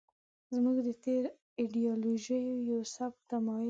زموږ 0.55 0.77
د 0.87 0.89
تېرو 1.03 1.29
ایډیالوژیو 1.59 2.41
یو 2.69 2.79
سپک 2.93 3.19
تمایل 3.29 3.57
و. 3.57 3.59